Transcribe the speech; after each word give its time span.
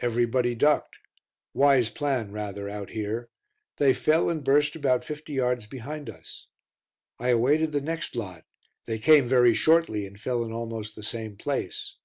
Everybody 0.00 0.54
ducked 0.54 0.98
wise 1.54 1.88
plan, 1.88 2.30
rather, 2.32 2.68
out 2.68 2.90
here 2.90 3.30
they 3.78 3.94
fell 3.94 4.28
and 4.28 4.44
burst 4.44 4.76
about 4.76 5.06
fifty 5.06 5.32
yards 5.32 5.66
behind 5.66 6.10
us. 6.10 6.48
I 7.18 7.28
awaited 7.28 7.72
the 7.72 7.80
next 7.80 8.14
lot; 8.14 8.44
they 8.84 8.98
came 8.98 9.26
very 9.26 9.54
shortly 9.54 10.06
and 10.06 10.20
fell 10.20 10.44
in 10.44 10.52
almost 10.52 10.96
the 10.96 11.02
same 11.02 11.38
place. 11.38 11.96